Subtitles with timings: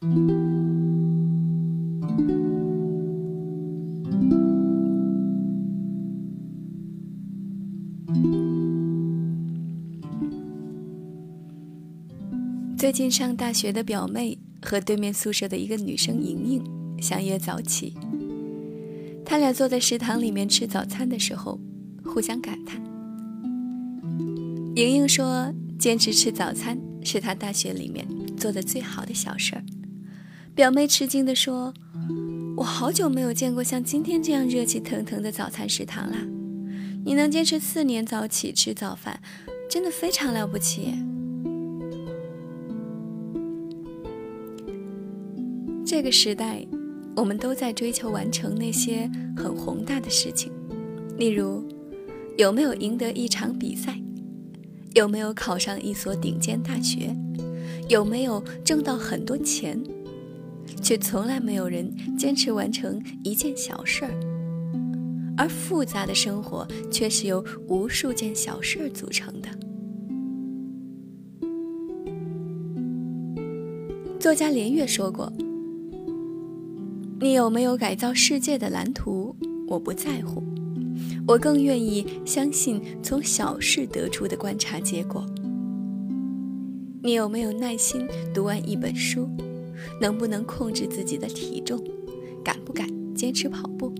[0.00, 0.08] 最
[12.90, 16.64] 近上大学的表妹和对面宿舍的一个女生莹莹
[17.02, 17.94] 相约早起。
[19.22, 21.60] 他俩坐在食堂里面吃早餐的时候，
[22.06, 22.82] 互相感叹。
[24.76, 28.08] 莹莹说：“坚持吃早餐是她大学里面
[28.38, 29.62] 做的最好的小事儿。”
[30.60, 31.72] 表妹吃惊地说
[32.54, 36.18] ：“我好久没有见过像今天这样热气腾腾的早餐食堂啦！
[37.02, 39.18] 你能坚持四年早起吃早饭，
[39.70, 40.92] 真的非常了不起。”
[45.82, 46.66] 这个时代，
[47.16, 50.52] 我们都在追求完成那些很宏大的事情，
[51.16, 51.66] 例如，
[52.36, 53.98] 有没有赢得一场比赛，
[54.92, 57.16] 有没有考上一所顶尖大学，
[57.88, 59.82] 有没有挣到很多钱，
[60.80, 64.10] 却从来没有人坚持完成一件小事儿。
[65.36, 69.48] 而复杂的生活却是由无数件小事儿组成的。
[74.18, 75.32] 作家连岳说过。
[77.22, 79.36] 你有没有改造世界的蓝图？
[79.68, 80.42] 我不在乎，
[81.26, 85.24] 我更愿意相信从小事得出的观察结果。
[87.02, 89.28] 你有没有耐心读完一本书？
[90.00, 91.82] 能不能控制自己的体重？
[92.42, 93.92] 敢不敢坚持跑步？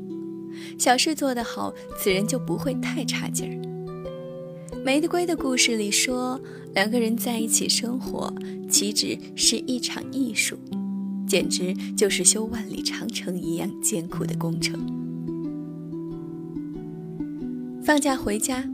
[0.78, 4.82] 小事做得好，此人就不会太差劲儿。
[4.84, 6.40] 玫瑰的故事里说，
[6.74, 8.32] 两个人在一起生活，
[8.68, 10.56] 岂止是一场艺术？
[11.26, 14.80] 简直就是修万里长城一样艰苦的工程。
[17.84, 18.64] 放假回家，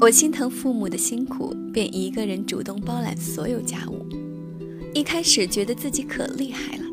[0.00, 4.23] 我心疼父母的辛苦，便一个人主动包揽所有家务。
[4.94, 6.84] 一开始觉得自己可厉害了，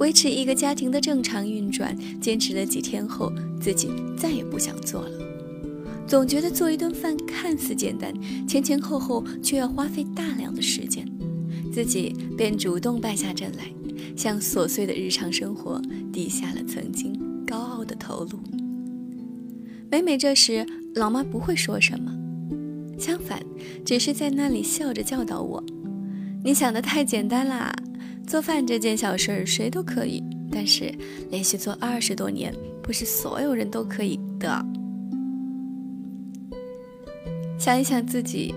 [0.00, 5.18] 维持一个家庭的正常运转，坚持了几天后，自己再也不想做了。
[6.06, 8.12] 总觉得做一顿饭看似简单，
[8.48, 11.06] 前前后后却要花费大量的时间，
[11.72, 13.64] 自己便主动败下阵来。
[14.16, 15.80] 向琐碎的日常生活
[16.12, 18.38] 低下了曾经高傲的头颅。
[19.90, 22.12] 每每这时，老妈不会说什么，
[22.98, 23.40] 相反，
[23.84, 25.64] 只是在那里笑着教导我
[26.42, 27.72] ：“你想的太简单啦，
[28.26, 30.92] 做饭这件小事谁都可以，但是
[31.30, 34.64] 连续做二十多年，不是所有人都可以的。”
[37.58, 38.54] 想一想自己，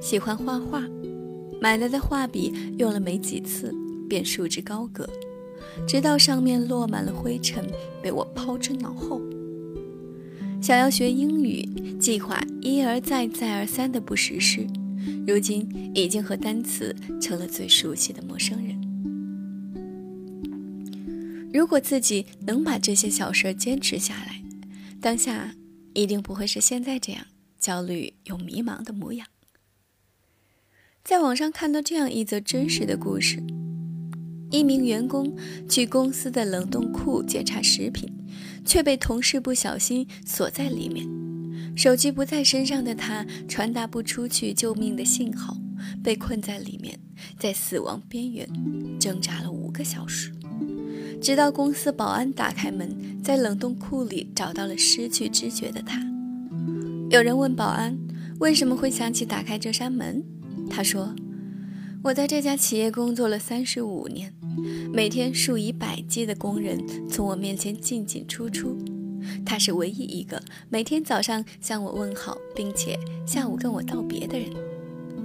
[0.00, 0.82] 喜欢画画，
[1.60, 3.74] 买来的画笔用了没几次。
[4.08, 5.04] 便束之高阁，
[5.84, 7.68] 直到上面落满了灰尘，
[8.00, 9.20] 被我抛之脑后。
[10.62, 11.68] 想要学英语，
[11.98, 14.64] 计划一而再、再而三的不实施，
[15.26, 18.76] 如今已经和单词成了最熟悉的陌生人。
[21.52, 24.42] 如果自己能把这些小事坚持下来，
[25.00, 25.54] 当下
[25.94, 27.24] 一定不会是现在这样
[27.58, 29.26] 焦虑又迷茫的模样。
[31.02, 33.42] 在网上看到这样一则真实的故事。
[34.50, 35.36] 一名员工
[35.68, 38.08] 去公司的冷冻库检查食品，
[38.64, 41.25] 却被同事不小心锁在里面。
[41.76, 45.54] 手机不在身上的他，传达不出去救命的信号，
[46.02, 46.98] 被困在里面，
[47.38, 48.48] 在死亡边缘
[48.98, 50.32] 挣扎了五个小时，
[51.20, 56.00] 直到公司保安打开门，在冷冻库里找到了失去知觉的他。
[57.10, 57.96] 有人问保安
[58.40, 60.24] 为什么会想起打开这扇门，
[60.70, 61.14] 他说。
[62.02, 64.32] 我在这家企业工作了三十五年，
[64.92, 66.78] 每天数以百计的工人
[67.08, 68.78] 从我面前进进出出，
[69.44, 74.48] 他是唯一一个每天早上向我问好，并且下午跟我道别的人。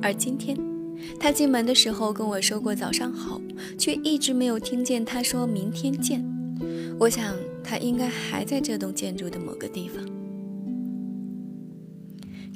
[0.01, 0.57] 而今天，
[1.19, 3.41] 他进门的时候跟我说过早上好，
[3.77, 6.23] 却一直没有听见他说明天见。
[6.99, 10.03] 我想他应该还在这栋建筑的某个地方。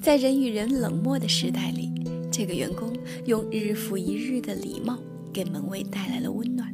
[0.02, 1.92] 在人与人冷漠的时代里。
[2.32, 2.92] 这个员工
[3.28, 5.00] 用日复一日的礼貌
[5.32, 6.70] 给门卫带来了温暖，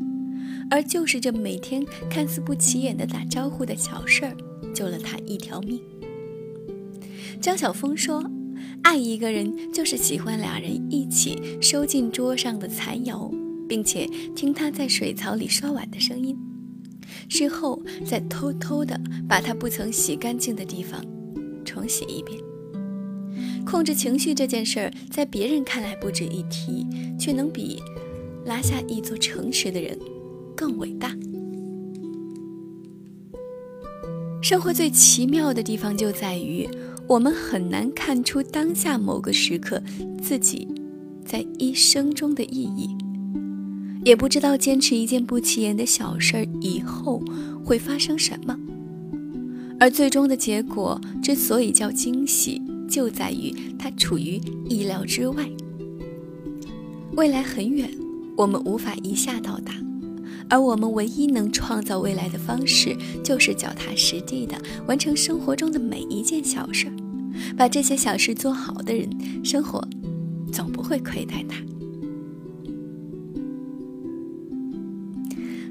[0.72, 4.36] 而就是这每天看似不起眼的打招呼的小事儿，
[4.82, 5.80] 救了他一条命。
[7.40, 8.26] 张晓峰说
[8.82, 13.32] ：“爱一个人就是喜欢俩人一起收进桌上的残油，
[13.70, 16.36] 并且听他在水槽里刷碗的声音，
[17.30, 19.00] 事后再偷偷的
[19.30, 21.00] 把他不曾洗干净的地方
[21.64, 22.40] 重洗一遍。”
[23.64, 26.88] 控制情绪这件事儿，在别人看来不值一提，
[27.20, 27.80] 却能比
[28.46, 29.96] 拉下一座城池的人
[30.56, 31.16] 更伟大。
[34.52, 36.68] 生活最奇妙的地方就在于，
[37.08, 39.82] 我们很难看出当下某个时刻
[40.22, 40.68] 自己
[41.24, 42.90] 在一生中的意义。
[44.04, 47.24] 也不知道坚持一件不起眼的小事儿以后
[47.64, 48.60] 会发生什么。
[49.80, 54.36] 而最终的结果之所以叫惊喜，就在于它处于
[54.68, 55.50] 意料之外。
[57.14, 57.90] 未来很远，
[58.36, 59.72] 我们无法一下到达，
[60.52, 62.94] 而我们唯一能创造未来的方式，
[63.24, 66.94] 就是脚踏实地的完成生活中的每一件小事儿。
[67.58, 69.10] 把这些小事做好的人，
[69.46, 69.82] 生活
[70.52, 71.56] 总不会亏待他。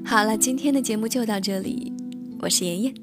[0.03, 1.93] 好了，今天的节目就到这里，
[2.39, 2.93] 我是妍妍，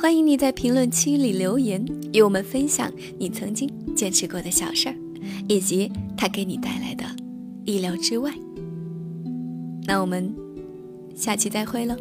[0.00, 4.96] 欢迎你在评论区里留言，与我们分享你曾经坚持过的小事儿，
[5.46, 7.04] 以及它给你带来的
[7.64, 8.34] 意料之外。
[9.86, 10.34] 那我们
[11.16, 11.96] 下期再会了。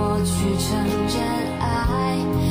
[0.00, 1.20] 过去成真
[1.60, 2.49] 爱。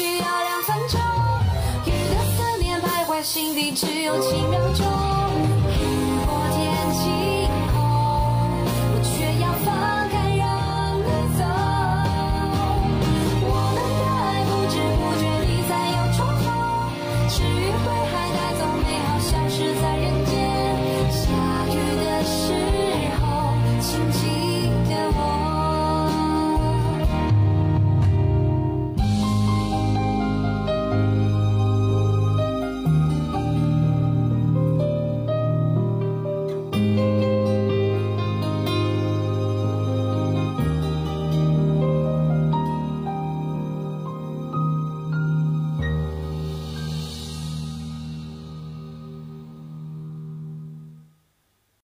[0.00, 0.98] 需要两分钟，
[1.84, 5.09] 雨的思念徘徊心底，只有几秒钟。